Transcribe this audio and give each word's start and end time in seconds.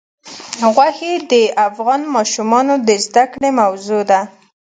غوښې 0.75 1.13
د 1.31 1.33
افغان 1.67 2.01
ماشومانو 2.15 2.75
د 2.87 2.89
زده 3.05 3.23
کړې 3.33 3.49
موضوع 3.59 4.01
ده. 4.11 4.21